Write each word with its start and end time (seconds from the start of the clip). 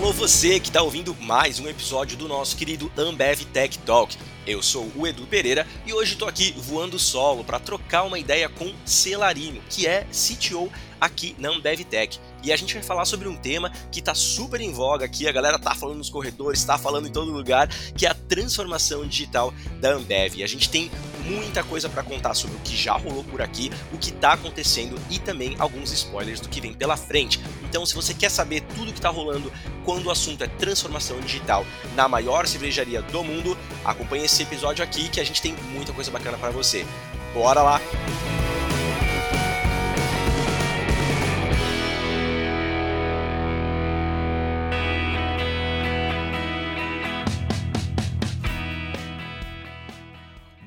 Alô 0.00 0.14
você 0.14 0.58
que 0.58 0.68
está 0.68 0.80
ouvindo 0.80 1.14
mais 1.20 1.60
um 1.60 1.68
episódio 1.68 2.16
do 2.16 2.26
nosso 2.26 2.56
querido 2.56 2.90
Ambev 2.96 3.44
Tech 3.52 3.78
Talk. 3.80 4.16
Eu 4.46 4.62
sou 4.62 4.90
o 4.96 5.06
Edu 5.06 5.26
Pereira 5.26 5.66
e 5.84 5.92
hoje 5.92 6.14
estou 6.14 6.26
aqui 6.26 6.54
voando 6.56 6.98
solo 6.98 7.44
para 7.44 7.60
trocar 7.60 8.04
uma 8.04 8.18
ideia 8.18 8.48
com 8.48 8.72
Celarino, 8.86 9.60
que 9.68 9.86
é 9.86 10.06
CTO 10.06 10.72
aqui 10.98 11.36
na 11.38 11.50
Ambev 11.50 11.84
Tech. 11.84 12.18
E 12.42 12.50
a 12.50 12.56
gente 12.56 12.72
vai 12.72 12.82
falar 12.82 13.04
sobre 13.04 13.28
um 13.28 13.36
tema 13.36 13.70
que 13.92 14.00
está 14.00 14.14
super 14.14 14.62
em 14.62 14.72
voga 14.72 15.04
aqui, 15.04 15.28
a 15.28 15.32
galera 15.32 15.58
tá 15.58 15.74
falando 15.74 15.98
nos 15.98 16.08
corredores, 16.08 16.60
está 16.60 16.78
falando 16.78 17.06
em 17.06 17.12
todo 17.12 17.30
lugar, 17.30 17.68
que 17.94 18.06
é 18.06 18.10
a 18.10 18.16
transformação 18.30 19.04
digital 19.04 19.52
da 19.80 19.90
Ambev. 19.90 20.42
A 20.42 20.46
gente 20.46 20.70
tem 20.70 20.88
muita 21.24 21.64
coisa 21.64 21.88
para 21.88 22.02
contar 22.02 22.32
sobre 22.34 22.56
o 22.56 22.60
que 22.60 22.76
já 22.76 22.94
rolou 22.94 23.24
por 23.24 23.42
aqui, 23.42 23.70
o 23.92 23.98
que 23.98 24.10
está 24.10 24.32
acontecendo 24.32 24.96
e 25.10 25.18
também 25.18 25.56
alguns 25.58 25.92
spoilers 25.92 26.40
do 26.40 26.48
que 26.48 26.60
vem 26.60 26.72
pela 26.72 26.96
frente. 26.96 27.40
Então, 27.64 27.84
se 27.84 27.94
você 27.94 28.14
quer 28.14 28.30
saber 28.30 28.62
tudo 28.76 28.90
o 28.90 28.92
que 28.92 29.00
está 29.00 29.10
rolando 29.10 29.52
quando 29.84 30.06
o 30.06 30.10
assunto 30.10 30.44
é 30.44 30.46
transformação 30.46 31.20
digital 31.20 31.66
na 31.94 32.08
maior 32.08 32.46
cervejaria 32.46 33.02
do 33.02 33.24
mundo, 33.24 33.58
acompanhe 33.84 34.24
esse 34.24 34.42
episódio 34.42 34.84
aqui 34.84 35.08
que 35.08 35.20
a 35.20 35.24
gente 35.24 35.42
tem 35.42 35.52
muita 35.72 35.92
coisa 35.92 36.10
bacana 36.10 36.38
para 36.38 36.50
você. 36.50 36.86
Bora 37.34 37.62
lá! 37.62 37.80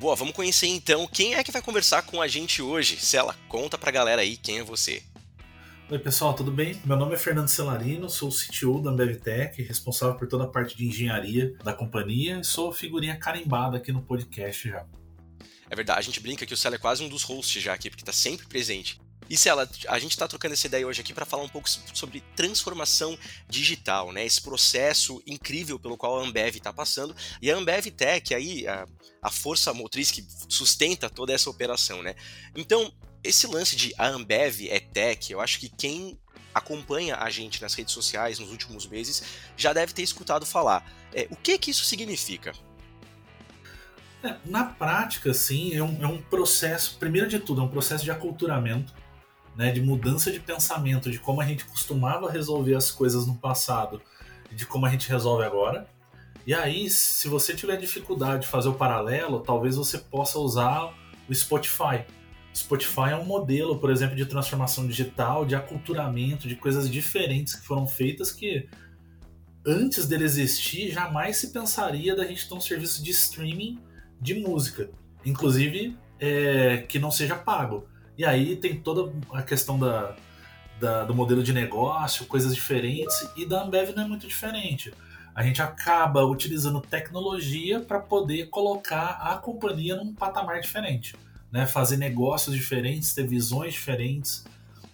Boa, 0.04 0.18
vamos 0.18 0.36
conhecer 0.36 0.68
então 0.68 1.08
quem 1.08 1.36
é 1.36 1.42
que 1.46 1.50
vai 1.50 1.62
conversar 1.62 2.02
com 2.02 2.22
a 2.22 2.28
gente 2.28 2.62
hoje. 2.62 3.00
Cela, 3.00 3.38
conta 3.48 3.78
pra 3.78 3.90
galera 3.90 4.22
aí 4.22 4.36
quem 4.36 4.60
é 4.60 4.62
você. 4.62 5.02
Oi 5.90 5.98
pessoal, 5.98 6.34
tudo 6.34 6.52
bem? 6.52 6.78
Meu 6.84 6.98
nome 6.98 7.14
é 7.14 7.18
Fernando 7.18 7.48
Celarino, 7.48 8.10
sou 8.10 8.28
o 8.28 8.32
CTO 8.34 8.82
da 8.82 8.92
AmbevTech, 8.92 9.64
responsável 9.64 10.18
por 10.18 10.28
toda 10.28 10.44
a 10.44 10.48
parte 10.48 10.76
de 10.76 10.86
engenharia 10.86 11.54
da 11.64 11.72
companhia 11.72 12.42
e 12.42 12.44
sou 12.44 12.74
figurinha 12.74 13.16
carimbada 13.16 13.78
aqui 13.78 13.94
no 13.94 14.02
podcast 14.02 14.68
já. 14.68 14.86
É 15.70 15.74
verdade, 15.74 16.00
a 16.00 16.04
gente 16.04 16.20
brinca 16.20 16.46
que 16.46 16.54
o 16.54 16.58
Cela 16.58 16.76
é 16.76 16.78
quase 16.78 17.02
um 17.02 17.08
dos 17.08 17.24
hosts 17.24 17.64
já 17.64 17.72
aqui, 17.72 17.90
porque 17.90 18.02
está 18.02 18.12
sempre 18.12 18.46
presente. 18.46 19.00
E 19.30 19.36
a 19.88 20.00
gente 20.00 20.12
está 20.12 20.28
trocando 20.28 20.54
essa 20.54 20.68
ideia 20.68 20.86
hoje 20.86 21.02
aqui 21.02 21.14
para 21.14 21.26
falar 21.26 21.44
um 21.44 21.50
pouco 21.50 21.70
sobre 21.94 22.22
transformação 22.36 23.18
digital, 23.48 24.12
né? 24.12 24.26
Esse 24.26 24.42
processo 24.42 25.24
incrível 25.26 25.80
pelo 25.80 25.98
qual 25.98 26.20
a 26.20 26.24
Ambev 26.24 26.56
está 26.56 26.74
passando. 26.74 27.16
E 27.42 27.52
a 27.52 27.56
Ambev 27.56 27.88
Tech, 27.88 28.34
aí, 28.34 28.68
a, 28.68 28.86
a 29.22 29.32
força 29.32 29.74
motriz 29.74 30.12
que 30.12 30.26
sustenta 30.50 31.10
toda 31.10 31.34
essa 31.34 31.50
operação, 31.50 32.04
né? 32.04 32.16
Então, 32.56 32.94
esse 33.24 33.48
lance 33.48 33.76
de 33.76 33.94
a 33.98 34.08
Ambev 34.08 34.68
é 34.70 34.80
tech, 34.80 35.32
eu 35.32 35.40
acho 35.40 35.60
que 35.60 35.70
quem 35.70 36.20
acompanha 36.54 37.16
a 37.16 37.30
gente 37.30 37.62
nas 37.62 37.74
redes 37.74 37.94
sociais 37.94 38.38
nos 38.38 38.52
últimos 38.52 38.86
meses 38.86 39.24
já 39.58 39.74
deve 39.74 39.94
ter 39.94 40.04
escutado 40.04 40.46
falar. 40.46 40.86
É, 41.14 41.28
o 41.32 41.36
que 41.36 41.58
que 41.58 41.72
isso 41.72 41.86
significa? 41.86 42.54
É, 44.24 44.36
na 44.46 44.66
prática, 44.66 45.34
sim, 45.34 45.74
é 45.74 45.84
um, 45.84 46.04
é 46.04 46.08
um 46.08 46.22
processo, 46.22 46.98
primeiro 46.98 47.28
de 47.28 47.40
tudo, 47.40 47.62
é 47.62 47.64
um 47.64 47.70
processo 47.70 48.04
de 48.04 48.12
aculturamento 48.12 48.94
né, 49.56 49.72
de 49.72 49.82
mudança 49.82 50.32
de 50.32 50.40
pensamento, 50.40 51.12
de 51.12 51.20
como 51.20 51.42
a 51.42 51.46
gente 51.46 51.66
costumava 51.66 52.32
resolver 52.32 52.76
as 52.76 52.92
coisas 52.92 53.28
no 53.28 53.36
passado 53.36 54.02
de 54.56 54.66
como 54.66 54.86
a 54.86 54.90
gente 54.90 55.10
resolve 55.10 55.44
agora. 55.44 55.88
E 56.46 56.54
aí, 56.54 56.90
se 56.90 57.28
você 57.28 57.54
tiver 57.56 57.78
dificuldade 57.78 58.44
de 58.44 58.48
fazer 58.48 58.70
o 58.70 58.74
paralelo, 58.74 59.40
talvez 59.40 59.76
você 59.76 59.98
possa 59.98 60.38
usar 60.40 60.94
o 61.28 61.34
Spotify. 61.34 62.06
O 62.54 62.58
Spotify 62.58 63.12
é 63.12 63.16
um 63.16 63.26
modelo, 63.26 63.80
por 63.80 63.90
exemplo, 63.90 64.16
de 64.16 64.26
transformação 64.26 64.86
digital, 64.86 65.46
de 65.46 65.56
aculturamento, 65.56 66.48
de 66.48 66.56
coisas 66.56 66.90
diferentes 66.90 67.56
que 67.56 67.66
foram 67.66 67.88
feitas 67.88 68.32
que 68.32 68.68
antes 69.66 70.06
dele 70.06 70.26
existir 70.26 70.92
jamais 70.92 71.38
se 71.38 71.52
pensaria 71.52 72.16
da 72.16 72.26
gente 72.26 72.48
ter 72.48 72.54
um 72.54 72.62
serviço 72.62 73.02
de 73.02 73.12
streaming 73.12 73.80
de 74.20 74.36
música, 74.36 74.90
inclusive 75.26 75.98
é, 76.20 76.80
que 76.88 77.00
não 77.00 77.10
seja 77.10 77.36
pago. 77.36 77.88
E 78.18 78.26
aí 78.26 78.56
tem 78.56 78.80
toda 78.80 79.12
a 79.32 79.42
questão 79.42 79.78
da, 79.80 80.16
da, 80.80 81.04
do 81.04 81.16
modelo 81.16 81.42
de 81.42 81.54
negócio, 81.54 82.26
coisas 82.26 82.54
diferentes, 82.54 83.28
e 83.36 83.46
da 83.46 83.64
Ambev 83.64 83.96
não 83.96 84.04
é 84.04 84.08
muito 84.08 84.28
diferente. 84.28 84.94
A 85.36 85.42
gente 85.42 85.62
acaba 85.62 86.24
utilizando 86.24 86.80
tecnologia 86.80 87.80
para 87.80 88.00
poder 88.00 88.50
colocar 88.50 89.20
a 89.22 89.36
companhia 89.38 89.96
num 89.96 90.14
patamar 90.14 90.60
diferente, 90.62 91.16
né? 91.52 91.66
fazer 91.66 91.98
negócios 91.98 92.56
diferentes, 92.56 93.14
ter 93.14 93.26
visões 93.26 93.74
diferentes, 93.74 94.46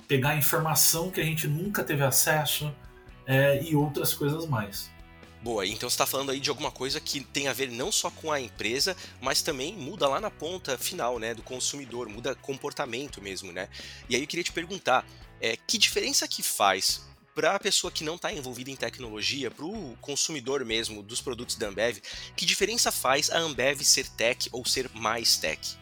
pegar 0.08 0.38
informação 0.38 1.12
que 1.12 1.20
a 1.20 1.26
gente 1.26 1.48
nunca 1.48 1.84
teve 1.84 2.04
acesso 2.04 2.74
é, 3.28 3.62
e 3.64 3.76
outras 3.76 4.14
coisas 4.14 4.48
mais. 4.48 4.90
Boa, 5.42 5.66
então 5.66 5.90
você 5.90 5.94
está 5.94 6.06
falando 6.06 6.32
aí 6.32 6.40
de 6.40 6.50
alguma 6.50 6.70
coisa 6.70 7.00
que 7.00 7.22
tem 7.22 7.48
a 7.48 7.54
ver 7.54 7.72
não 7.72 7.94
só 7.94 8.12
com 8.12 8.30
a 8.30 8.42
empresa, 8.42 8.96
mas 9.22 9.42
também 9.42 9.74
muda 9.74 10.06
lá 10.08 10.20
na 10.20 10.30
ponta 10.30 10.78
final, 10.78 11.18
né, 11.18 11.34
do 11.34 11.42
consumidor, 11.42 12.10
muda 12.10 12.36
comportamento 12.36 13.22
mesmo, 13.22 13.52
né? 13.52 13.70
E 14.10 14.16
aí 14.16 14.22
eu 14.22 14.28
queria 14.28 14.44
te 14.44 14.52
perguntar, 14.52 15.06
é, 15.40 15.56
que 15.56 15.78
diferença 15.78 16.28
que 16.28 16.44
faz 16.44 17.08
para 17.34 17.56
a 17.56 17.60
pessoa 17.60 17.90
que 17.90 18.04
não 18.04 18.16
está 18.16 18.34
envolvida 18.34 18.70
em 18.70 18.76
tecnologia, 18.76 19.50
para 19.50 19.64
o 19.64 19.96
consumidor 20.02 20.66
mesmo 20.66 21.02
dos 21.02 21.22
produtos 21.22 21.56
da 21.56 21.70
Ambev, 21.70 22.00
que 22.36 22.46
diferença 22.46 22.92
faz 22.92 23.30
a 23.30 23.40
Ambev 23.40 23.82
ser 23.82 24.10
tech 24.10 24.50
ou 24.52 24.66
ser 24.66 24.90
mais 24.94 25.38
tech? 25.38 25.78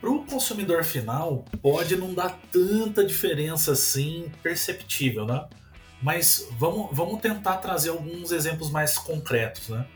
Para 0.00 0.10
o 0.10 0.24
consumidor 0.24 0.84
final, 0.84 1.44
pode 1.60 1.96
não 1.96 2.14
dar 2.14 2.38
tanta 2.52 3.04
diferença 3.04 3.72
assim 3.72 4.30
perceptível, 4.40 5.26
né? 5.26 5.48
Mas 6.02 6.48
vamos, 6.58 6.88
vamos 6.92 7.20
tentar 7.20 7.56
trazer 7.56 7.90
alguns 7.90 8.30
exemplos 8.30 8.70
mais 8.70 8.96
concretos. 8.96 9.68
Né? 9.68 9.86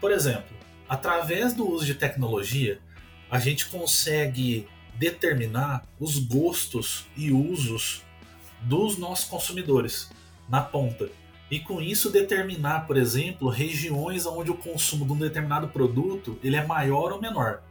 Por 0.00 0.12
exemplo, 0.12 0.56
através 0.88 1.52
do 1.52 1.68
uso 1.68 1.84
de 1.84 1.94
tecnologia, 1.94 2.80
a 3.30 3.38
gente 3.38 3.66
consegue 3.66 4.68
determinar 4.94 5.86
os 5.98 6.18
gostos 6.18 7.06
e 7.16 7.30
usos 7.30 8.02
dos 8.62 8.98
nossos 8.98 9.26
consumidores 9.26 10.10
na 10.48 10.60
ponta. 10.60 11.08
E 11.50 11.58
com 11.60 11.80
isso 11.80 12.10
determinar, 12.10 12.86
por 12.86 12.96
exemplo, 12.96 13.48
regiões 13.48 14.26
onde 14.26 14.50
o 14.50 14.56
consumo 14.56 15.06
de 15.06 15.12
um 15.12 15.18
determinado 15.18 15.68
produto 15.68 16.38
ele 16.42 16.56
é 16.56 16.64
maior 16.64 17.12
ou 17.12 17.20
menor. 17.20 17.62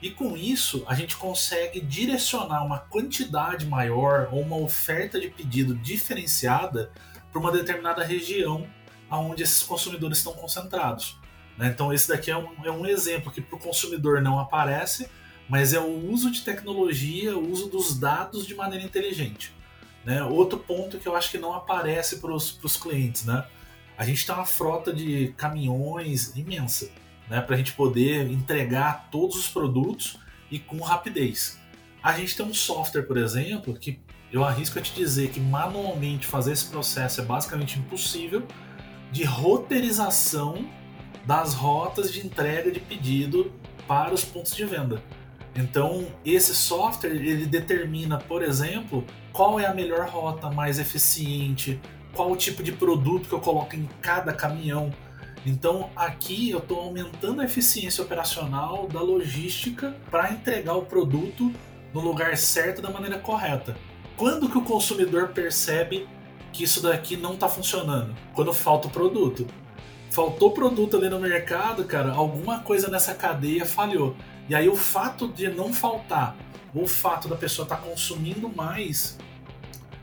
E 0.00 0.10
com 0.10 0.36
isso 0.36 0.84
a 0.86 0.94
gente 0.94 1.16
consegue 1.16 1.80
direcionar 1.80 2.64
uma 2.64 2.78
quantidade 2.78 3.66
maior 3.66 4.28
ou 4.32 4.42
uma 4.42 4.56
oferta 4.56 5.20
de 5.20 5.28
pedido 5.28 5.74
diferenciada 5.74 6.90
para 7.32 7.40
uma 7.40 7.50
determinada 7.50 8.04
região 8.04 8.66
onde 9.10 9.42
esses 9.42 9.62
consumidores 9.62 10.18
estão 10.18 10.34
concentrados. 10.34 11.18
Né? 11.56 11.68
Então 11.68 11.92
esse 11.92 12.08
daqui 12.08 12.30
é 12.30 12.36
um, 12.36 12.48
é 12.64 12.70
um 12.70 12.86
exemplo 12.86 13.32
que 13.32 13.40
para 13.40 13.56
o 13.56 13.58
consumidor 13.58 14.22
não 14.22 14.38
aparece, 14.38 15.08
mas 15.48 15.72
é 15.72 15.80
o 15.80 16.10
uso 16.10 16.30
de 16.30 16.42
tecnologia, 16.42 17.36
o 17.36 17.50
uso 17.50 17.68
dos 17.68 17.98
dados 17.98 18.46
de 18.46 18.54
maneira 18.54 18.84
inteligente. 18.84 19.52
Né? 20.04 20.22
Outro 20.22 20.58
ponto 20.58 20.98
que 20.98 21.08
eu 21.08 21.16
acho 21.16 21.30
que 21.30 21.38
não 21.38 21.54
aparece 21.54 22.18
para 22.18 22.32
os 22.32 22.76
clientes, 22.80 23.24
né? 23.24 23.44
A 23.96 24.04
gente 24.04 24.24
tem 24.24 24.32
uma 24.32 24.46
frota 24.46 24.92
de 24.92 25.34
caminhões 25.36 26.36
imensa, 26.36 26.88
né? 27.28 27.40
Para 27.40 27.54
a 27.54 27.58
gente 27.58 27.72
poder 27.72 28.30
entregar 28.30 29.08
todos 29.10 29.36
os 29.36 29.48
produtos 29.48 30.18
e 30.50 30.58
com 30.58 30.80
rapidez. 30.80 31.58
A 32.02 32.12
gente 32.12 32.36
tem 32.36 32.46
um 32.46 32.54
software, 32.54 33.02
por 33.02 33.16
exemplo, 33.16 33.74
que 33.74 34.00
eu 34.32 34.44
arrisco 34.44 34.78
a 34.78 34.82
te 34.82 34.94
dizer 34.94 35.30
que 35.30 35.40
manualmente 35.40 36.26
fazer 36.26 36.52
esse 36.52 36.66
processo 36.66 37.20
é 37.20 37.24
basicamente 37.24 37.78
impossível 37.78 38.46
de 39.10 39.24
roteirização 39.24 40.68
das 41.24 41.54
rotas 41.54 42.12
de 42.12 42.24
entrega 42.24 42.70
de 42.70 42.80
pedido 42.80 43.52
para 43.86 44.14
os 44.14 44.24
pontos 44.24 44.54
de 44.54 44.64
venda. 44.64 45.02
Então, 45.54 46.06
esse 46.24 46.54
software 46.54 47.10
ele 47.10 47.46
determina, 47.46 48.18
por 48.18 48.42
exemplo, 48.42 49.04
qual 49.32 49.58
é 49.58 49.66
a 49.66 49.74
melhor 49.74 50.08
rota 50.08 50.50
mais 50.50 50.78
eficiente, 50.78 51.80
qual 52.12 52.30
o 52.30 52.36
tipo 52.36 52.62
de 52.62 52.72
produto 52.72 53.28
que 53.28 53.34
eu 53.34 53.40
coloco 53.40 53.74
em 53.74 53.88
cada 54.00 54.32
caminhão. 54.32 54.92
Então, 55.46 55.90
aqui 55.94 56.50
eu 56.50 56.58
estou 56.58 56.80
aumentando 56.80 57.40
a 57.40 57.44
eficiência 57.44 58.02
operacional 58.02 58.88
da 58.88 59.00
logística 59.00 59.96
para 60.10 60.32
entregar 60.32 60.74
o 60.74 60.84
produto 60.84 61.52
no 61.94 62.00
lugar 62.00 62.36
certo 62.36 62.82
da 62.82 62.90
maneira 62.90 63.18
correta. 63.18 63.76
Quando 64.16 64.48
que 64.48 64.58
o 64.58 64.62
consumidor 64.62 65.28
percebe 65.28 66.06
que 66.52 66.64
isso 66.64 66.82
daqui 66.82 67.16
não 67.16 67.34
está 67.34 67.48
funcionando? 67.48 68.14
Quando 68.34 68.52
falta 68.52 68.88
o 68.88 68.90
produto. 68.90 69.46
Faltou 70.10 70.50
produto 70.50 70.96
ali 70.96 71.08
no 71.08 71.20
mercado, 71.20 71.84
cara, 71.84 72.12
alguma 72.12 72.60
coisa 72.60 72.88
nessa 72.88 73.14
cadeia 73.14 73.64
falhou. 73.64 74.16
E 74.48 74.54
aí 74.54 74.68
o 74.68 74.74
fato 74.74 75.28
de 75.28 75.48
não 75.48 75.72
faltar, 75.72 76.36
ou 76.74 76.84
o 76.84 76.88
fato 76.88 77.28
da 77.28 77.36
pessoa 77.36 77.64
estar 77.64 77.76
tá 77.76 77.82
consumindo 77.82 78.48
mais, 78.48 79.18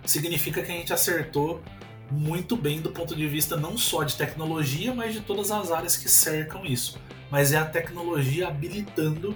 significa 0.06 0.62
que 0.62 0.72
a 0.72 0.76
gente 0.76 0.94
acertou 0.94 1.62
muito 2.12 2.56
bem 2.56 2.82
do 2.82 2.92
ponto 2.92 3.16
de 3.16 3.28
vista 3.28 3.56
não 3.56 3.78
só 3.78 4.04
de 4.04 4.16
tecnologia, 4.16 4.94
mas 4.94 5.14
de 5.14 5.22
todas 5.22 5.52
as 5.52 5.72
áreas 5.72 5.98
que 5.98 6.10
cercam 6.10 6.66
isso. 6.66 7.00
Mas 7.32 7.52
é 7.52 7.58
a 7.58 7.66
tecnologia 7.66 8.48
habilitando 8.48 9.36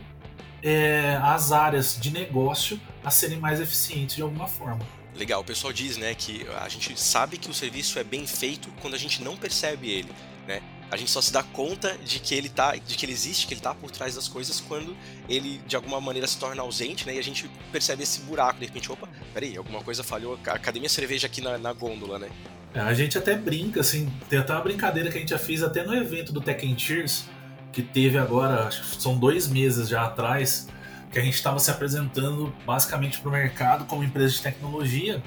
é, 0.62 1.20
as 1.22 1.52
áreas 1.52 1.98
de 2.00 2.12
negócio 2.12 2.80
a 3.04 3.10
serem 3.10 3.40
mais 3.40 3.60
eficientes 3.60 4.16
de 4.16 4.22
alguma 4.22 4.48
forma. 4.48 4.80
Legal, 5.16 5.42
o 5.42 5.44
pessoal 5.44 5.74
diz, 5.74 5.98
né, 5.98 6.14
que 6.14 6.46
a 6.62 6.70
gente 6.70 7.00
sabe 7.00 7.38
que 7.38 7.50
o 7.50 7.54
serviço 7.54 8.00
é 8.00 8.04
bem 8.04 8.26
feito 8.26 8.70
quando 8.82 8.94
a 8.94 8.98
gente 8.98 9.22
não 9.24 9.36
percebe 9.36 9.90
ele, 9.90 10.10
né? 10.48 10.62
A 10.92 10.98
gente 10.98 11.12
só 11.12 11.22
se 11.22 11.32
dá 11.32 11.44
conta 11.44 11.96
de 12.00 12.20
que 12.20 12.34
ele 12.34 12.50
tá, 12.50 12.76
de 12.76 12.96
que 12.96 13.06
ele 13.06 13.12
existe, 13.12 13.46
que 13.46 13.54
ele 13.54 13.62
tá 13.62 13.76
por 13.76 13.92
trás 13.92 14.16
das 14.16 14.28
coisas 14.28 14.60
quando 14.60 14.98
ele 15.28 15.60
de 15.68 15.76
alguma 15.76 16.02
maneira 16.02 16.26
se 16.26 16.40
torna 16.40 16.64
ausente, 16.64 17.06
né? 17.06 17.16
E 17.16 17.20
a 17.20 17.24
gente 17.24 17.48
percebe 17.72 18.02
esse 18.02 18.22
buraco, 18.22 18.60
de 18.60 18.66
repente, 18.66 18.92
opa, 18.92 19.08
peraí, 19.32 19.56
alguma 19.56 19.84
coisa 19.84 20.04
falhou, 20.04 20.38
cadê 20.38 20.80
minha 20.80 20.90
cerveja 20.90 21.28
aqui 21.28 21.42
na, 21.42 21.60
na 21.60 21.74
gôndola, 21.74 22.18
né? 22.18 22.30
A 22.74 22.94
gente 22.94 23.18
até 23.18 23.36
brinca, 23.36 23.82
assim, 23.82 24.12
tem 24.30 24.38
até 24.38 24.54
uma 24.54 24.62
brincadeira 24.62 25.10
que 25.10 25.18
a 25.18 25.20
gente 25.20 25.30
já 25.30 25.40
fez 25.40 25.64
até 25.64 25.84
no 25.84 25.94
evento 25.96 26.32
do 26.32 26.40
Tech 26.40 26.76
Cheers, 26.78 27.26
que 27.72 27.82
teve 27.82 28.18
agora, 28.18 28.68
acho 28.68 28.96
que 28.96 29.02
são 29.02 29.18
dois 29.18 29.48
meses 29.48 29.90
já 29.90 30.04
atrás, 30.06 30.68
que 31.12 31.18
a 31.18 31.22
gente 31.22 31.34
estava 31.34 31.58
se 31.60 31.72
apresentando 31.72 32.54
basicamente 32.66 33.20
para 33.20 33.30
o 33.30 33.32
mercado 33.32 33.86
como 33.86 34.04
empresa 34.04 34.34
de 34.34 34.42
tecnologia, 34.42 35.24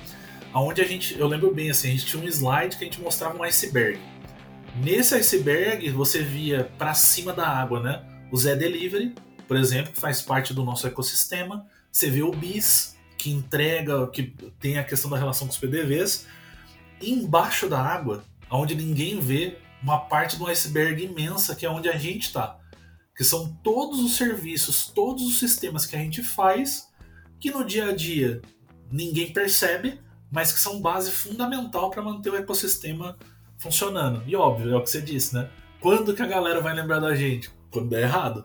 aonde 0.53 0.81
a 0.81 0.85
gente, 0.85 1.19
eu 1.19 1.27
lembro 1.27 1.53
bem 1.53 1.71
assim, 1.71 1.89
a 1.89 1.91
gente 1.93 2.07
tinha 2.07 2.23
um 2.23 2.27
slide 2.27 2.77
que 2.77 2.85
a 2.85 2.87
gente 2.87 3.01
mostrava 3.01 3.37
um 3.37 3.43
iceberg. 3.43 3.99
Nesse 4.77 5.15
iceberg 5.15 5.91
você 5.91 6.23
via 6.23 6.71
para 6.79 6.95
cima 6.95 7.33
da 7.33 7.47
água, 7.47 7.81
né? 7.81 8.03
O 8.31 8.37
Zé 8.37 8.57
Delivery, 8.57 9.15
por 9.47 9.57
exemplo, 9.57 9.93
que 9.93 10.01
faz 10.01 10.23
parte 10.23 10.55
do 10.55 10.63
nosso 10.65 10.87
ecossistema. 10.87 11.67
Você 11.91 12.09
vê 12.09 12.23
o 12.23 12.31
BIS, 12.31 12.97
que 13.19 13.31
entrega, 13.31 14.07
que 14.07 14.35
tem 14.59 14.79
a 14.79 14.85
questão 14.85 15.11
da 15.11 15.19
relação 15.19 15.47
com 15.47 15.53
os 15.53 15.59
PDVs. 15.59 16.27
Embaixo 17.03 17.69
da 17.69 17.81
água, 17.81 18.25
onde 18.51 18.75
ninguém 18.75 19.21
vê, 19.21 19.59
uma 19.83 19.99
parte 19.99 20.37
do 20.37 20.47
iceberg 20.47 21.05
imensa 21.05 21.57
que 21.57 21.67
é 21.67 21.71
onde 21.71 21.89
a 21.89 21.97
gente 21.99 22.27
está 22.27 22.59
que 23.17 23.25
são 23.25 23.53
todos 23.63 24.01
os 24.01 24.17
serviços, 24.17 24.87
todos 24.87 25.23
os 25.23 25.39
sistemas 25.39 25.87
que 25.87 25.95
a 25.95 25.99
gente 25.99 26.23
faz, 26.23 26.89
que 27.39 27.51
no 27.51 27.65
dia 27.65 27.91
a 27.91 27.93
dia 27.95 28.41
ninguém 28.91 29.33
percebe, 29.33 30.01
mas 30.31 30.53
que 30.53 30.61
são 30.61 30.81
base 30.81 31.11
fundamental 31.11 31.91
para 31.91 32.03
manter 32.03 32.31
o 32.31 32.37
ecossistema 32.37 33.17
funcionando. 33.59 34.23
E 34.27 34.35
óbvio, 34.35 34.73
é 34.73 34.77
o 34.77 34.83
que 34.83 34.91
você 34.91 35.01
disse, 35.01 35.35
né? 35.35 35.49
Quando 35.81 36.15
que 36.15 36.23
a 36.23 36.27
galera 36.27 36.61
vai 36.61 36.75
lembrar 36.75 37.01
da 37.01 37.15
gente? 37.15 37.51
Quando 37.71 37.91
der 37.91 38.03
errado. 38.03 38.45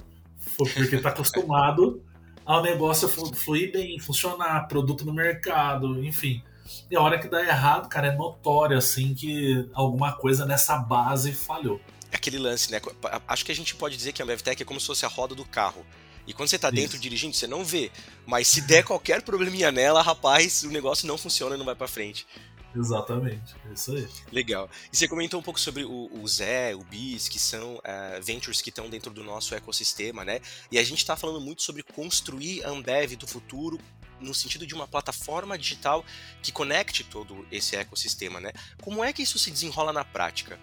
Porque 0.58 0.96
está 0.96 1.10
acostumado 1.10 2.04
ao 2.46 2.62
negócio 2.62 3.08
fluir 3.08 3.72
bem, 3.72 4.00
funcionar, 4.00 4.68
produto 4.68 5.06
no 5.06 5.14
mercado, 5.14 6.04
enfim. 6.04 6.42
E 6.90 6.96
a 6.96 7.02
hora 7.02 7.20
que 7.20 7.28
dá 7.28 7.42
errado, 7.42 7.88
cara, 7.90 8.08
é 8.08 8.16
notório 8.16 8.78
assim 8.78 9.14
que 9.14 9.70
alguma 9.74 10.14
coisa 10.14 10.46
nessa 10.46 10.78
base 10.78 11.32
falhou 11.34 11.80
aquele 12.12 12.40
lance, 12.40 12.72
né? 12.72 12.82
Acho 13.28 13.46
que 13.46 13.52
a 13.52 13.56
gente 13.56 13.76
pode 13.76 13.98
dizer 13.98 14.12
que 14.12 14.22
a 14.22 14.26
BevTech 14.26 14.62
é 14.62 14.66
como 14.66 14.80
se 14.80 14.88
fosse 14.88 15.06
a 15.06 15.10
roda 15.10 15.36
do 15.36 15.46
carro. 15.46 15.86
E 16.26 16.34
quando 16.34 16.50
você 16.50 16.60
tá 16.60 16.70
dentro 16.70 16.96
Isso. 16.96 17.02
dirigindo, 17.02 17.36
você 17.36 17.48
não 17.48 17.64
vê. 17.64 17.90
Mas 18.26 18.48
se 18.50 18.62
der 18.62 18.84
qualquer 18.84 19.22
probleminha 19.22 19.72
nela, 19.72 20.02
rapaz, 20.02 20.64
o 20.64 20.70
negócio 20.70 21.08
não 21.08 21.18
funciona 21.18 21.56
e 21.56 21.58
não 21.58 21.66
vai 21.66 21.76
para 21.76 21.88
frente. 21.88 22.28
Exatamente, 22.76 23.56
é 23.68 23.74
isso 23.74 23.92
aí. 23.92 24.08
Legal. 24.32 24.70
E 24.92 24.98
você 24.98 25.08
comentou 25.08 25.40
um 25.40 25.44
pouco 25.44 25.60
sobre 25.60 25.84
o, 25.84 26.10
o 26.14 26.28
Zé, 26.28 26.76
o 26.76 26.84
Bis, 26.84 27.28
que 27.30 27.40
são 27.40 27.76
uh, 27.76 28.22
ventures 28.22 28.62
que 28.62 28.70
estão 28.70 28.90
dentro 28.90 29.10
do 29.10 29.24
nosso 29.24 29.56
ecossistema, 29.56 30.24
né? 30.26 30.42
E 30.72 30.78
a 30.78 30.84
gente 30.84 31.00
está 31.00 31.16
falando 31.16 31.42
muito 31.42 31.64
sobre 31.64 31.82
construir 31.82 32.64
a 32.66 32.70
Ambev 32.70 33.16
do 33.16 33.26
futuro 33.26 33.80
no 34.20 34.34
sentido 34.34 34.66
de 34.66 34.74
uma 34.74 34.88
plataforma 34.88 35.58
digital 35.58 36.04
que 36.42 36.52
conecte 36.52 37.04
todo 37.04 37.46
esse 37.52 37.76
ecossistema, 37.76 38.40
né? 38.40 38.52
Como 38.82 39.04
é 39.04 39.14
que 39.14 39.22
isso 39.22 39.38
se 39.38 39.52
desenrola 39.52 39.94
na 39.94 40.04
prática? 40.04 40.60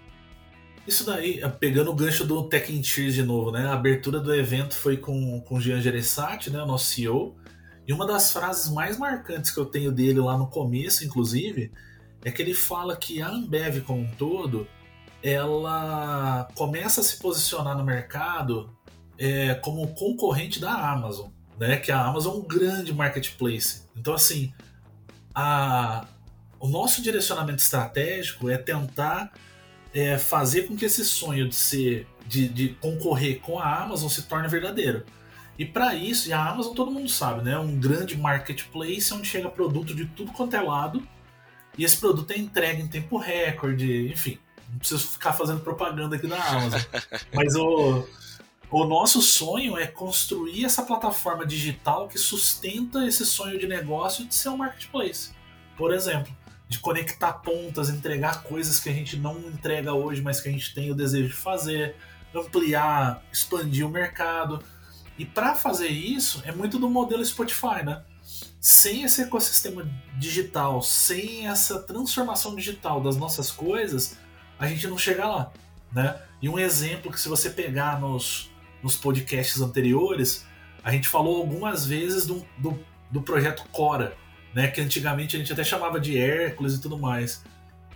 Isso 0.86 1.04
daí, 1.04 1.40
é, 1.40 1.48
pegando 1.48 1.90
o 1.90 1.94
gancho 1.94 2.24
do 2.26 2.48
Tech 2.48 2.70
in 2.72 2.82
Cheers 2.82 3.14
de 3.14 3.22
novo, 3.22 3.50
né? 3.50 3.66
A 3.66 3.72
abertura 3.72 4.20
do 4.20 4.34
evento 4.34 4.74
foi 4.74 4.96
com, 4.96 5.40
com 5.40 5.56
o 5.56 5.60
Jean 5.60 5.80
Gereissati, 5.80 6.50
né? 6.50 6.62
O 6.62 6.66
nosso 6.66 6.86
CEO. 6.86 7.36
E 7.86 7.92
uma 7.92 8.06
das 8.06 8.32
frases 8.32 8.70
mais 8.70 8.98
marcantes 8.98 9.50
que 9.50 9.58
eu 9.58 9.66
tenho 9.66 9.92
dele 9.92 10.20
lá 10.20 10.36
no 10.36 10.46
começo, 10.46 11.04
inclusive, 11.04 11.72
é 12.24 12.30
que 12.30 12.40
ele 12.40 12.54
fala 12.54 12.96
que 12.96 13.20
a 13.20 13.28
Ambev 13.28 13.82
como 13.82 14.00
um 14.00 14.10
todo, 14.12 14.66
ela 15.22 16.48
começa 16.54 17.00
a 17.00 17.04
se 17.04 17.18
posicionar 17.18 17.76
no 17.76 17.84
mercado 17.84 18.74
é, 19.18 19.54
como 19.54 19.94
concorrente 19.94 20.60
da 20.60 20.72
Amazon, 20.92 21.30
né? 21.58 21.76
Que 21.76 21.92
a 21.92 22.00
Amazon 22.00 22.34
é 22.34 22.38
um 22.38 22.42
grande 22.42 22.92
marketplace. 22.92 23.82
Então, 23.96 24.14
assim, 24.14 24.52
a, 25.34 26.06
o 26.58 26.68
nosso 26.68 27.02
direcionamento 27.02 27.62
estratégico 27.62 28.48
é 28.48 28.56
tentar 28.56 29.32
é, 29.94 30.18
fazer 30.18 30.62
com 30.62 30.76
que 30.76 30.84
esse 30.84 31.04
sonho 31.04 31.48
de 31.48 31.54
ser 31.54 32.06
de, 32.26 32.48
de, 32.48 32.68
concorrer 32.80 33.40
com 33.40 33.58
a 33.58 33.82
Amazon 33.82 34.08
se 34.08 34.22
torne 34.22 34.48
verdadeiro. 34.48 35.04
E 35.58 35.64
para 35.64 35.94
isso, 35.94 36.28
e 36.28 36.32
a 36.32 36.48
Amazon 36.48 36.74
todo 36.74 36.90
mundo 36.90 37.08
sabe, 37.08 37.42
né? 37.42 37.52
É 37.52 37.58
um 37.58 37.78
grande 37.78 38.16
marketplace 38.16 39.12
onde 39.12 39.28
chega 39.28 39.48
produto 39.48 39.94
de 39.94 40.06
tudo 40.06 40.32
quanto 40.32 40.56
é 40.56 40.60
lado. 40.60 41.06
E 41.78 41.84
esse 41.84 41.96
produto 41.96 42.30
é 42.32 42.38
entregue 42.38 42.82
em 42.82 42.88
tempo 42.88 43.18
recorde, 43.18 44.08
enfim. 44.10 44.38
Não 44.68 44.78
preciso 44.78 45.06
ficar 45.06 45.32
fazendo 45.32 45.60
propaganda 45.60 46.16
aqui 46.16 46.26
da 46.26 46.42
Amazon. 46.42 46.80
Mas 47.32 47.54
o, 47.54 48.08
o 48.76 48.84
nosso 48.84 49.22
sonho 49.22 49.78
é 49.78 49.86
construir 49.86 50.64
essa 50.64 50.82
plataforma 50.82 51.46
digital 51.46 52.08
que 52.08 52.18
sustenta 52.18 53.06
esse 53.06 53.24
sonho 53.24 53.56
de 53.56 53.68
negócio 53.68 54.24
de 54.24 54.34
ser 54.34 54.48
um 54.48 54.56
marketplace. 54.56 55.30
Por 55.76 55.94
exemplo, 55.94 56.36
de 56.68 56.80
conectar 56.80 57.34
pontas, 57.34 57.88
entregar 57.88 58.42
coisas 58.42 58.80
que 58.80 58.88
a 58.88 58.92
gente 58.92 59.16
não 59.16 59.38
entrega 59.38 59.94
hoje, 59.94 60.20
mas 60.20 60.40
que 60.40 60.48
a 60.48 60.52
gente 60.52 60.74
tem 60.74 60.90
o 60.90 60.94
desejo 60.94 61.28
de 61.28 61.34
fazer, 61.34 61.94
ampliar, 62.34 63.22
expandir 63.32 63.86
o 63.86 63.88
mercado. 63.88 64.60
E 65.16 65.24
para 65.24 65.54
fazer 65.54 65.86
isso, 65.86 66.42
é 66.44 66.50
muito 66.50 66.76
do 66.76 66.90
modelo 66.90 67.24
Spotify, 67.24 67.84
né? 67.84 68.02
Sem 68.60 69.04
esse 69.04 69.22
ecossistema 69.22 69.88
digital, 70.18 70.82
sem 70.82 71.46
essa 71.46 71.78
transformação 71.78 72.56
digital 72.56 73.00
das 73.00 73.16
nossas 73.16 73.52
coisas, 73.52 74.18
a 74.58 74.66
gente 74.66 74.88
não 74.88 74.98
chega 74.98 75.28
lá, 75.28 75.52
né? 75.92 76.20
E 76.42 76.48
um 76.48 76.58
exemplo 76.58 77.12
que 77.12 77.20
se 77.20 77.28
você 77.28 77.50
pegar 77.50 78.00
nos, 78.00 78.50
nos 78.84 78.96
podcasts 78.96 79.62
anteriores, 79.62 80.46
a 80.84 80.92
gente 80.92 81.08
falou 81.08 81.38
algumas 81.38 81.86
vezes 81.86 82.26
do, 82.26 82.46
do, 82.58 82.78
do 83.10 83.22
projeto 83.22 83.64
Cora, 83.72 84.14
né? 84.54 84.68
Que 84.68 84.82
antigamente 84.82 85.34
a 85.34 85.38
gente 85.38 85.50
até 85.50 85.64
chamava 85.64 85.98
de 85.98 86.18
Hércules 86.18 86.74
e 86.74 86.80
tudo 86.82 86.98
mais. 86.98 87.42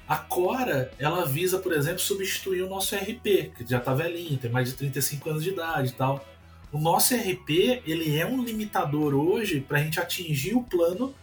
A 0.09 0.17
Cora, 0.17 0.91
ela 0.99 1.27
visa, 1.27 1.59
por 1.59 1.75
exemplo, 1.75 1.99
substituir 1.99 2.63
o 2.63 2.69
nosso 2.71 2.97
RP, 2.97 3.53
que 3.55 3.67
já 3.69 3.77
está 3.77 3.93
velhinho, 3.93 4.39
tem 4.39 4.51
mais 4.51 4.71
de 4.71 4.77
35 4.77 5.29
anos 5.29 5.45
de 5.45 5.51
idade 5.51 5.91
e 5.91 5.93
tal. 5.93 6.27
O 6.73 6.79
nosso 6.79 7.15
RP, 7.15 7.83
ele 7.87 8.19
é 8.19 8.25
um 8.25 8.43
limitador 8.43 9.15
hoje 9.15 9.61
para 9.61 9.77
a 9.77 9.83
gente 9.83 10.01
atingir 10.01 10.55
o 10.55 10.63
plano 10.63 11.15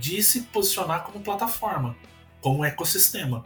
de 0.00 0.20
se 0.24 0.42
posicionar 0.42 1.04
como 1.04 1.22
plataforma, 1.22 1.96
como 2.40 2.64
ecossistema. 2.64 3.44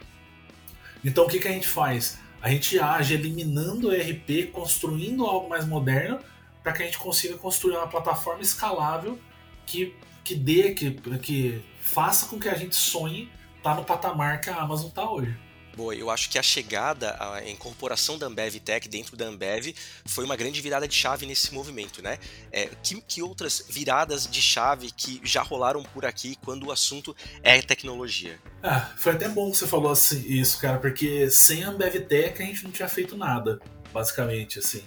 Então 1.04 1.26
o 1.26 1.28
que, 1.28 1.38
que 1.38 1.48
a 1.48 1.52
gente 1.52 1.68
faz? 1.68 2.18
A 2.40 2.50
gente 2.50 2.78
age 2.78 3.14
eliminando 3.14 3.88
o 3.88 3.92
RP, 3.92 4.50
construindo 4.52 5.26
algo 5.26 5.48
mais 5.48 5.66
moderno, 5.66 6.18
para 6.62 6.72
que 6.72 6.82
a 6.82 6.86
gente 6.86 6.98
consiga 6.98 7.36
construir 7.36 7.76
uma 7.76 7.88
plataforma 7.88 8.42
escalável 8.42 9.18
que 9.66 9.94
que 10.28 10.34
dê, 10.34 10.74
que, 10.74 10.90
que 11.22 11.64
faça 11.80 12.26
com 12.26 12.38
que 12.38 12.50
a 12.50 12.54
gente 12.54 12.76
sonhe 12.76 13.30
estar 13.56 13.70
tá 13.70 13.74
no 13.76 13.82
patamar 13.82 14.42
que 14.42 14.50
a 14.50 14.56
Amazon 14.56 14.88
está 14.88 15.10
hoje. 15.10 15.34
Boa, 15.78 15.94
eu 15.94 16.10
acho 16.10 16.28
que 16.28 16.40
a 16.40 16.42
chegada, 16.42 17.16
a 17.20 17.48
incorporação 17.48 18.18
da 18.18 18.26
Ambev 18.26 18.56
Tech 18.56 18.88
dentro 18.88 19.16
da 19.16 19.26
Ambev 19.26 19.76
foi 20.04 20.24
uma 20.24 20.34
grande 20.34 20.60
virada 20.60 20.88
de 20.88 20.94
chave 20.96 21.24
nesse 21.24 21.54
movimento, 21.54 22.02
né? 22.02 22.18
É, 22.50 22.68
que, 22.82 23.00
que 23.00 23.22
outras 23.22 23.64
viradas 23.70 24.26
de 24.26 24.42
chave 24.42 24.90
que 24.90 25.20
já 25.22 25.40
rolaram 25.40 25.84
por 25.84 26.04
aqui 26.04 26.36
quando 26.44 26.66
o 26.66 26.72
assunto 26.72 27.14
é 27.44 27.62
tecnologia? 27.62 28.40
Ah, 28.60 28.90
foi 28.96 29.12
até 29.12 29.28
bom 29.28 29.52
que 29.52 29.56
você 29.56 29.68
falou 29.68 29.92
assim, 29.92 30.20
isso, 30.26 30.60
cara, 30.60 30.78
porque 30.78 31.30
sem 31.30 31.62
a 31.62 31.68
Ambev 31.68 31.94
Tech 32.08 32.42
a 32.42 32.44
gente 32.44 32.64
não 32.64 32.72
tinha 32.72 32.88
feito 32.88 33.16
nada, 33.16 33.60
basicamente, 33.92 34.58
assim. 34.58 34.82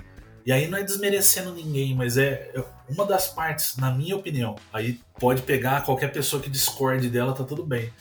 E 0.45 0.51
aí 0.51 0.67
não 0.67 0.77
é 0.77 0.83
desmerecendo 0.83 1.53
ninguém, 1.53 1.95
mas 1.95 2.17
é 2.17 2.51
uma 2.89 3.05
das 3.05 3.29
partes, 3.29 3.77
na 3.77 3.91
minha 3.91 4.17
opinião, 4.17 4.57
aí 4.74 5.00
pode 5.17 5.43
pegar 5.43 5.86
qualquer 5.86 6.12
pessoa 6.12 6.43
que 6.43 6.50
discorde 6.50 7.10
dela, 7.10 7.33
tá 7.33 7.45
tudo 7.45 7.65
bem. 7.65 7.93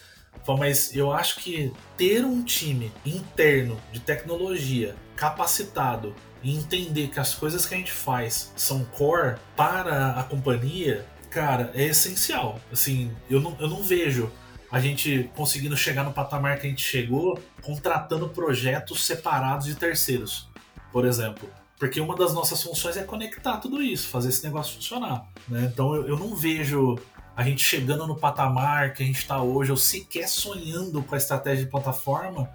Mas 0.58 0.94
eu 0.96 1.12
acho 1.12 1.36
que 1.36 1.72
ter 1.96 2.24
um 2.24 2.42
time 2.42 2.90
interno 3.06 3.80
de 3.92 4.00
tecnologia 4.00 4.96
capacitado 5.14 6.14
e 6.42 6.56
entender 6.56 7.08
que 7.08 7.20
as 7.20 7.34
coisas 7.34 7.66
que 7.66 7.74
a 7.74 7.76
gente 7.76 7.92
faz 7.92 8.52
são 8.56 8.84
core 8.84 9.36
para 9.54 10.12
a 10.12 10.24
companhia, 10.24 11.06
cara, 11.30 11.70
é 11.74 11.84
essencial. 11.84 12.58
Assim, 12.72 13.14
eu 13.28 13.40
não, 13.40 13.56
eu 13.60 13.68
não 13.68 13.82
vejo 13.82 14.30
a 14.70 14.80
gente 14.80 15.30
conseguindo 15.34 15.76
chegar 15.76 16.04
no 16.04 16.12
patamar 16.12 16.58
que 16.58 16.66
a 16.66 16.70
gente 16.70 16.82
chegou 16.82 17.38
contratando 17.62 18.28
projetos 18.28 19.04
separados 19.04 19.66
de 19.66 19.74
terceiros, 19.74 20.48
por 20.92 21.04
exemplo. 21.04 21.48
Porque 21.78 22.00
uma 22.00 22.14
das 22.14 22.34
nossas 22.34 22.62
funções 22.62 22.96
é 22.96 23.02
conectar 23.02 23.56
tudo 23.56 23.82
isso, 23.82 24.08
fazer 24.08 24.28
esse 24.28 24.44
negócio 24.44 24.74
funcionar. 24.74 25.26
Né? 25.48 25.70
Então 25.72 25.94
eu, 25.94 26.08
eu 26.08 26.18
não 26.18 26.36
vejo 26.36 26.98
a 27.40 27.42
gente 27.42 27.64
chegando 27.64 28.06
no 28.06 28.14
patamar 28.14 28.92
que 28.92 29.02
a 29.02 29.06
gente 29.06 29.20
está 29.20 29.42
hoje, 29.42 29.70
ou 29.70 29.76
sequer 29.76 30.28
sonhando 30.28 31.02
com 31.02 31.14
a 31.14 31.18
estratégia 31.18 31.64
de 31.64 31.70
plataforma, 31.70 32.50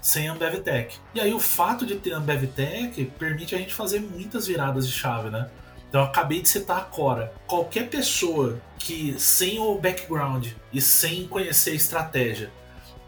sem 0.00 0.30
a 0.30 0.32
Ambev 0.32 0.62
Tech. 0.62 0.98
E 1.14 1.20
aí 1.20 1.34
o 1.34 1.38
fato 1.38 1.84
de 1.84 1.96
ter 1.96 2.14
a 2.14 2.16
Ambev 2.16 2.46
Tech 2.46 3.04
permite 3.18 3.54
a 3.54 3.58
gente 3.58 3.74
fazer 3.74 4.00
muitas 4.00 4.46
viradas 4.46 4.88
de 4.88 4.94
chave, 4.94 5.28
né? 5.28 5.50
Então 5.86 6.00
eu 6.00 6.06
acabei 6.06 6.40
de 6.40 6.48
citar 6.48 6.78
a 6.78 6.80
Cora. 6.80 7.34
Qualquer 7.46 7.90
pessoa 7.90 8.58
que 8.78 9.14
sem 9.20 9.58
o 9.58 9.74
background 9.74 10.46
e 10.72 10.80
sem 10.80 11.28
conhecer 11.28 11.72
a 11.72 11.74
estratégia, 11.74 12.50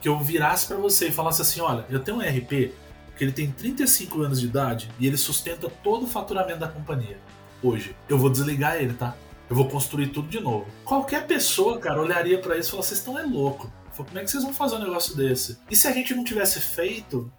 que 0.03 0.11
eu 0.11 0.21
virasse 0.21 0.67
para 0.67 0.77
você 0.77 1.09
e 1.09 1.13
falasse 1.13 1.41
assim, 1.41 1.63
olha, 1.63 1.87
eu 1.89 2.01
tenho 2.01 2.19
um 2.19 2.21
RP 2.21 2.75
que 3.17 3.25
ele 3.25 3.33
tem 3.33 3.51
35 3.51 4.21
anos 4.21 4.39
de 4.39 4.49
idade 4.49 4.91
e 5.01 5.07
ele 5.07 5.17
sustenta 5.17 5.71
todo 5.83 6.05
o 6.05 6.07
faturamento 6.07 6.59
da 6.59 6.69
companhia 6.69 7.17
hoje. 7.63 7.97
Eu 8.07 8.19
vou 8.19 8.29
desligar 8.29 8.77
ele, 8.77 8.93
tá? 8.93 9.17
Eu 9.53 9.57
vou 9.57 9.69
construir 9.69 10.07
tudo 10.07 10.29
de 10.29 10.41
novo. 10.41 10.67
Qualquer 10.83 11.27
pessoa, 11.27 11.79
cara, 11.79 12.01
olharia 12.01 12.41
para 12.41 12.57
isso 12.57 12.69
e 12.69 12.71
falaria: 12.71 12.89
vocês 12.89 13.01
estão 13.01 13.19
é 13.19 13.23
louco. 13.23 13.71
Como 13.95 14.19
é 14.19 14.25
que 14.25 14.31
vocês 14.31 14.43
vão 14.43 14.55
fazer 14.55 14.77
um 14.77 14.79
negócio 14.79 15.15
desse? 15.15 15.59
E 15.71 15.77
se 15.77 15.87
a 15.87 15.93
gente 15.93 16.15
não 16.15 16.25
tivesse 16.25 16.59
feito, 16.59 17.31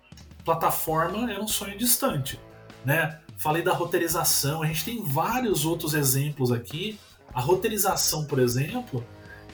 plataforma 0.46 1.32
era 1.32 1.42
um 1.42 1.48
sonho 1.48 1.76
distante, 1.76 2.40
né? 2.86 3.20
Falei 3.36 3.64
da 3.64 3.74
roteirização, 3.74 4.62
a 4.62 4.68
gente 4.68 4.86
tem 4.86 5.04
vários 5.04 5.66
outros 5.66 5.96
exemplos 5.96 6.52
aqui. 6.52 7.00
A 7.34 7.42
roteirização, 7.42 8.26
por 8.26 8.38
exemplo, 8.38 9.04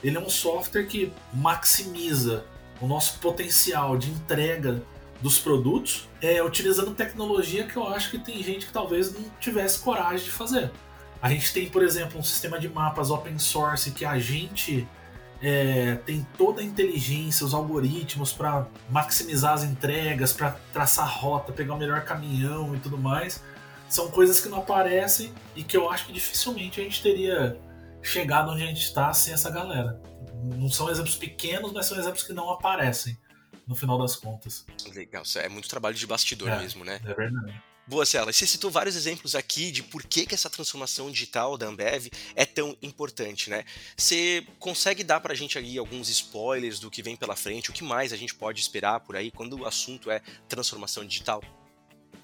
ele 0.04 0.18
é 0.18 0.20
um 0.20 0.30
software 0.30 0.84
que 0.84 1.14
maximiza 1.34 2.44
o 2.82 2.88
nosso 2.88 3.20
potencial 3.20 3.96
de 3.96 4.10
entrega 4.12 4.84
dos 5.22 5.40
produtos, 5.40 6.10
é, 6.22 6.44
utilizando 6.44 6.94
tecnologia 6.94 7.64
que 7.64 7.78
eu 7.78 7.88
acho 7.88 8.12
que 8.12 8.20
tem 8.20 8.44
gente 8.44 8.66
que 8.66 8.74
talvez 8.74 9.14
não 9.14 9.24
tivesse 9.40 9.80
coragem 9.80 10.26
de 10.26 10.32
fazer. 10.32 10.70
A 11.22 11.30
gente 11.30 11.52
tem, 11.54 11.70
por 11.70 11.84
exemplo, 11.84 12.20
um 12.20 12.24
sistema 12.24 12.60
de 12.60 12.70
mapas 12.70 13.12
open 13.12 13.38
source 13.38 13.92
que 13.92 14.06
a 14.06 14.18
gente 14.18 14.88
é, 15.42 15.96
tem 16.06 16.26
toda 16.38 16.62
a 16.62 16.64
inteligência, 16.64 17.46
os 17.46 17.54
algoritmos 17.54 18.32
para 18.32 18.68
maximizar 18.90 19.54
as 19.54 19.64
entregas, 19.64 20.32
para 20.32 20.52
traçar 20.72 21.10
rota, 21.10 21.52
pegar 21.52 21.74
o 21.74 21.78
melhor 21.78 22.06
caminhão 22.06 22.76
e 22.76 22.80
tudo 22.80 22.98
mais. 22.98 23.44
São 23.90 24.10
coisas 24.10 24.40
que 24.40 24.48
não 24.48 24.60
aparecem 24.60 25.34
e 25.56 25.64
que 25.64 25.76
eu 25.76 25.90
acho 25.90 26.06
que 26.06 26.14
dificilmente 26.14 26.80
a 26.80 26.84
gente 26.84 27.02
teria 27.02 27.60
chegado 28.02 28.52
onde 28.52 28.64
a 28.64 28.68
gente 28.68 28.82
está 28.82 29.12
sem 29.14 29.34
essa 29.34 29.50
galera. 29.50 30.00
Não 30.56 30.70
são 30.70 30.90
exemplos 30.90 31.16
pequenos, 31.16 31.74
mas 31.74 31.86
são 31.86 31.98
exemplos 31.98 32.24
que 32.24 32.32
não 32.32 32.50
aparecem 32.50 33.18
no 33.70 33.76
final 33.76 34.00
das 34.00 34.16
contas. 34.16 34.66
Legal, 34.96 35.22
é 35.36 35.48
muito 35.48 35.70
trabalho 35.70 35.96
de 35.96 36.08
bastidor 36.08 36.50
é, 36.50 36.58
mesmo, 36.58 36.84
né? 36.84 37.00
É 37.06 37.14
verdade. 37.14 37.62
Boa, 37.86 38.04
Cela. 38.06 38.34
Você 38.34 38.48
citou 38.48 38.70
vários 38.72 38.96
exemplos 38.96 39.36
aqui 39.36 39.72
de 39.72 39.84
por 39.84 40.04
que, 40.04 40.26
que 40.26 40.34
essa 40.34 40.50
transformação 40.50 41.10
digital 41.12 41.56
da 41.56 41.68
Ambev 41.68 42.08
é 42.36 42.46
tão 42.46 42.76
importante, 42.82 43.50
né? 43.50 43.64
Você 43.96 44.46
consegue 44.58 45.04
dar 45.04 45.20
pra 45.20 45.36
gente 45.36 45.58
aí 45.58 45.78
alguns 45.78 46.10
spoilers 46.10 46.80
do 46.80 46.90
que 46.90 47.04
vem 47.04 47.16
pela 47.16 47.36
frente? 47.36 47.70
O 47.70 47.74
que 47.74 47.84
mais 47.84 48.12
a 48.12 48.18
gente 48.18 48.34
pode 48.34 48.60
esperar 48.60 49.00
por 49.02 49.16
aí 49.16 49.30
quando 49.30 49.60
o 49.60 49.66
assunto 49.66 50.10
é 50.10 50.20
transformação 50.48 51.06
digital? 51.06 51.44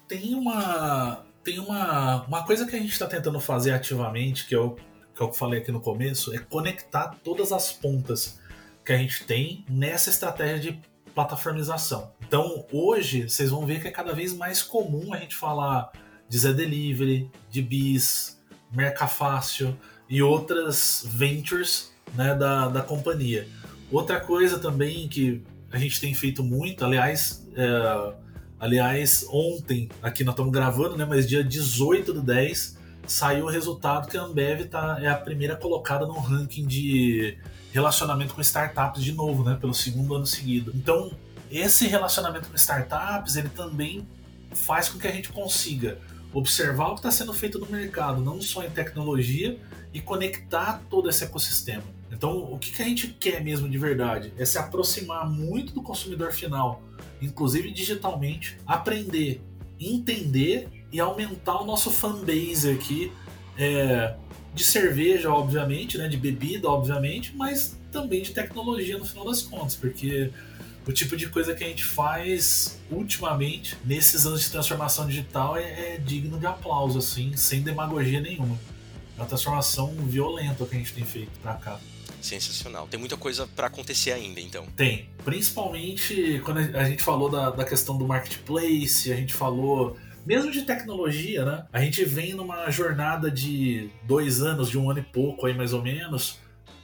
Tem 0.08 0.34
uma, 0.34 1.24
tem 1.44 1.60
uma, 1.60 2.24
uma 2.26 2.44
coisa 2.44 2.66
que 2.66 2.74
a 2.74 2.78
gente 2.78 2.92
está 2.92 3.06
tentando 3.06 3.38
fazer 3.40 3.72
ativamente, 3.72 4.46
que 4.46 4.54
eu, 4.54 4.76
que 5.14 5.20
eu 5.20 5.32
falei 5.32 5.60
aqui 5.60 5.70
no 5.70 5.80
começo, 5.80 6.34
é 6.34 6.38
conectar 6.38 7.16
todas 7.22 7.52
as 7.52 7.72
pontas 7.72 8.40
que 8.84 8.92
a 8.92 8.98
gente 8.98 9.24
tem 9.24 9.64
nessa 9.68 10.10
estratégia 10.10 10.72
de 10.72 10.95
plataformização. 11.16 12.12
Então, 12.28 12.66
hoje, 12.70 13.26
vocês 13.26 13.48
vão 13.48 13.64
ver 13.64 13.80
que 13.80 13.88
é 13.88 13.90
cada 13.90 14.12
vez 14.12 14.34
mais 14.34 14.62
comum 14.62 15.14
a 15.14 15.16
gente 15.16 15.34
falar 15.34 15.90
de 16.28 16.38
Zé 16.38 16.52
Delivery, 16.52 17.30
de 17.50 17.62
Bis, 17.62 18.38
Mercafácil 18.70 19.74
e 20.10 20.22
outras 20.22 21.06
ventures 21.08 21.90
né, 22.14 22.34
da, 22.34 22.68
da 22.68 22.82
companhia. 22.82 23.48
Outra 23.90 24.20
coisa 24.20 24.58
também 24.58 25.08
que 25.08 25.42
a 25.72 25.78
gente 25.78 25.98
tem 25.98 26.12
feito 26.12 26.44
muito, 26.44 26.84
aliás, 26.84 27.48
é, 27.54 28.14
aliás, 28.60 29.26
ontem, 29.30 29.88
aqui 30.02 30.22
nós 30.22 30.34
estamos 30.34 30.52
gravando, 30.52 30.98
né, 30.98 31.06
mas 31.06 31.26
dia 31.26 31.42
18 31.42 32.12
do 32.12 32.20
10, 32.20 32.75
saiu 33.06 33.46
o 33.46 33.48
resultado 33.48 34.08
que 34.08 34.16
a 34.16 34.22
Ambev 34.22 34.66
tá, 34.66 34.98
é 35.00 35.08
a 35.08 35.16
primeira 35.16 35.56
colocada 35.56 36.06
no 36.06 36.18
ranking 36.18 36.66
de 36.66 37.38
relacionamento 37.72 38.34
com 38.34 38.40
startups 38.40 39.02
de 39.02 39.12
novo, 39.12 39.44
né, 39.44 39.56
pelo 39.60 39.74
segundo 39.74 40.14
ano 40.14 40.26
seguido. 40.26 40.72
Então, 40.74 41.12
esse 41.50 41.86
relacionamento 41.86 42.48
com 42.48 42.56
startups, 42.56 43.36
ele 43.36 43.48
também 43.48 44.06
faz 44.52 44.88
com 44.88 44.98
que 44.98 45.06
a 45.06 45.12
gente 45.12 45.30
consiga 45.30 45.98
observar 46.32 46.88
o 46.88 46.94
que 46.94 47.00
está 47.00 47.10
sendo 47.10 47.32
feito 47.32 47.58
no 47.58 47.66
mercado, 47.66 48.20
não 48.20 48.40
só 48.40 48.64
em 48.64 48.70
tecnologia, 48.70 49.58
e 49.92 50.00
conectar 50.00 50.82
todo 50.90 51.08
esse 51.08 51.24
ecossistema. 51.24 51.84
Então, 52.12 52.52
o 52.52 52.58
que, 52.58 52.70
que 52.70 52.82
a 52.82 52.84
gente 52.84 53.08
quer 53.08 53.42
mesmo 53.42 53.68
de 53.68 53.78
verdade? 53.78 54.32
É 54.36 54.44
se 54.44 54.58
aproximar 54.58 55.28
muito 55.28 55.72
do 55.72 55.82
consumidor 55.82 56.32
final, 56.32 56.82
inclusive 57.20 57.70
digitalmente, 57.70 58.58
aprender, 58.66 59.40
entender 59.78 60.68
e 60.92 61.00
aumentar 61.00 61.60
o 61.60 61.64
nosso 61.64 61.90
fanbase 61.90 62.70
aqui 62.70 63.12
é, 63.58 64.14
de 64.54 64.64
cerveja, 64.64 65.30
obviamente, 65.30 65.98
né, 65.98 66.08
de 66.08 66.16
bebida, 66.16 66.68
obviamente, 66.68 67.34
mas 67.36 67.76
também 67.92 68.22
de 68.22 68.32
tecnologia 68.32 68.98
no 68.98 69.04
final 69.04 69.24
das 69.26 69.42
contas, 69.42 69.74
porque 69.74 70.30
o 70.86 70.92
tipo 70.92 71.16
de 71.16 71.28
coisa 71.28 71.54
que 71.54 71.64
a 71.64 71.66
gente 71.66 71.84
faz 71.84 72.78
ultimamente 72.90 73.76
nesses 73.84 74.24
anos 74.24 74.42
de 74.42 74.50
transformação 74.50 75.06
digital 75.06 75.56
é, 75.56 75.94
é 75.94 75.98
digno 75.98 76.38
de 76.38 76.46
aplauso, 76.46 76.98
assim, 76.98 77.36
sem 77.36 77.62
demagogia 77.62 78.20
nenhuma. 78.20 78.56
É 79.16 79.20
uma 79.20 79.26
transformação 79.26 79.92
violenta 79.94 80.64
que 80.64 80.74
a 80.74 80.78
gente 80.78 80.92
tem 80.92 81.04
feito 81.04 81.32
para 81.40 81.54
cá. 81.54 81.80
Sensacional. 82.20 82.86
Tem 82.86 82.98
muita 82.98 83.16
coisa 83.16 83.48
para 83.54 83.66
acontecer 83.66 84.12
ainda, 84.12 84.40
então. 84.40 84.66
Tem. 84.76 85.08
Principalmente 85.24 86.40
quando 86.44 86.58
a 86.58 86.84
gente 86.84 87.02
falou 87.02 87.30
da, 87.30 87.50
da 87.50 87.64
questão 87.64 87.96
do 87.96 88.06
marketplace, 88.06 89.12
a 89.12 89.16
gente 89.16 89.34
falou 89.34 89.96
mesmo 90.26 90.50
de 90.50 90.62
tecnologia, 90.62 91.44
né? 91.44 91.64
A 91.72 91.80
gente 91.80 92.04
vem 92.04 92.34
numa 92.34 92.68
jornada 92.68 93.30
de 93.30 93.88
dois 94.02 94.42
anos, 94.42 94.68
de 94.68 94.76
um 94.76 94.90
ano 94.90 94.98
e 94.98 95.02
pouco 95.02 95.46
aí 95.46 95.54
mais 95.54 95.72
ou 95.72 95.80
menos, 95.80 96.40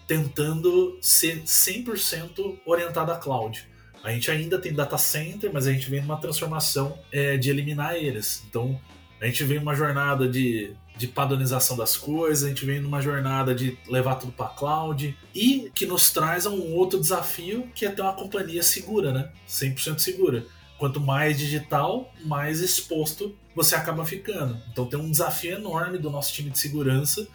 tentando 0.06 0.96
ser 1.02 1.42
100% 1.42 2.60
orientado 2.64 3.10
a 3.10 3.16
cloud. 3.16 3.66
A 4.04 4.12
gente 4.12 4.30
ainda 4.30 4.58
tem 4.58 4.72
data 4.72 4.96
center, 4.96 5.50
mas 5.52 5.66
a 5.66 5.72
gente 5.72 5.90
vem 5.90 6.00
numa 6.00 6.16
transformação 6.16 6.96
é, 7.10 7.36
de 7.36 7.50
eliminar 7.50 7.96
eles. 7.96 8.44
Então, 8.48 8.80
a 9.20 9.26
gente 9.26 9.42
vem 9.44 9.58
numa 9.58 9.74
jornada 9.74 10.28
de, 10.28 10.74
de 10.96 11.08
padronização 11.08 11.76
das 11.76 11.96
coisas, 11.96 12.44
a 12.44 12.48
gente 12.48 12.64
vem 12.64 12.80
numa 12.80 13.00
jornada 13.00 13.54
de 13.54 13.76
levar 13.88 14.16
tudo 14.16 14.32
para 14.32 14.48
cloud 14.48 15.16
e 15.34 15.70
que 15.74 15.86
nos 15.86 16.10
traz 16.10 16.46
a 16.46 16.50
um 16.50 16.74
outro 16.74 17.00
desafio 17.00 17.68
que 17.74 17.86
é 17.86 17.90
ter 17.90 18.02
uma 18.02 18.12
companhia 18.12 18.62
segura, 18.62 19.12
né? 19.12 19.30
100% 19.48 19.98
segura. 19.98 20.44
Quanto 20.82 20.98
mais 20.98 21.38
digital, 21.38 22.12
mais 22.24 22.58
exposto 22.58 23.38
você 23.54 23.76
acaba 23.76 24.04
ficando. 24.04 24.60
Então 24.72 24.84
tem 24.84 24.98
um 24.98 25.12
desafio 25.12 25.54
enorme 25.54 25.96
do 25.96 26.10
nosso 26.10 26.32
time 26.32 26.50
de 26.50 26.58
segurança 26.58 27.28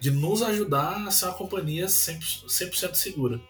de 0.00 0.10
nos 0.10 0.42
ajudar 0.42 1.06
a 1.06 1.10
ser 1.12 1.26
uma 1.26 1.34
companhia 1.34 1.86
100%, 1.86 2.48
100 2.48 2.94
segura. 2.96 3.40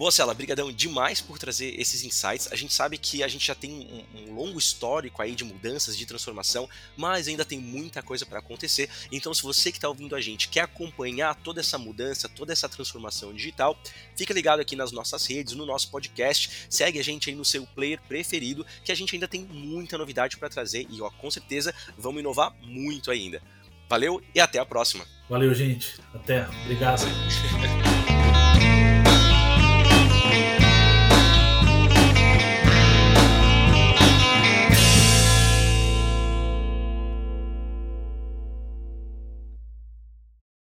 Boa, 0.00 0.10
Cela, 0.10 0.32
brigadão 0.32 0.72
demais 0.72 1.20
por 1.20 1.38
trazer 1.38 1.78
esses 1.78 2.02
insights. 2.02 2.50
A 2.50 2.56
gente 2.56 2.72
sabe 2.72 2.96
que 2.96 3.22
a 3.22 3.28
gente 3.28 3.46
já 3.46 3.54
tem 3.54 3.70
um, 3.70 4.18
um 4.18 4.32
longo 4.32 4.58
histórico 4.58 5.20
aí 5.20 5.34
de 5.34 5.44
mudanças, 5.44 5.94
de 5.94 6.06
transformação, 6.06 6.66
mas 6.96 7.28
ainda 7.28 7.44
tem 7.44 7.60
muita 7.60 8.02
coisa 8.02 8.24
para 8.24 8.38
acontecer. 8.38 8.88
Então, 9.12 9.34
se 9.34 9.42
você 9.42 9.70
que 9.70 9.76
está 9.76 9.90
ouvindo 9.90 10.16
a 10.16 10.20
gente 10.22 10.48
quer 10.48 10.62
acompanhar 10.62 11.34
toda 11.34 11.60
essa 11.60 11.76
mudança, 11.76 12.30
toda 12.30 12.50
essa 12.50 12.66
transformação 12.66 13.34
digital, 13.34 13.78
fica 14.16 14.32
ligado 14.32 14.60
aqui 14.60 14.74
nas 14.74 14.90
nossas 14.90 15.26
redes, 15.26 15.52
no 15.52 15.66
nosso 15.66 15.90
podcast, 15.90 16.66
segue 16.70 16.98
a 16.98 17.04
gente 17.04 17.28
aí 17.28 17.36
no 17.36 17.44
seu 17.44 17.66
player 17.66 18.00
preferido, 18.08 18.64
que 18.82 18.90
a 18.90 18.94
gente 18.94 19.14
ainda 19.14 19.28
tem 19.28 19.44
muita 19.44 19.98
novidade 19.98 20.38
para 20.38 20.48
trazer 20.48 20.86
e, 20.88 21.02
ó, 21.02 21.10
com 21.10 21.30
certeza, 21.30 21.74
vamos 21.98 22.20
inovar 22.20 22.54
muito 22.62 23.10
ainda. 23.10 23.42
Valeu 23.86 24.22
e 24.34 24.40
até 24.40 24.58
a 24.58 24.64
próxima. 24.64 25.04
Valeu, 25.28 25.52
gente. 25.52 25.96
Até. 26.14 26.48
Obrigado. 26.64 27.02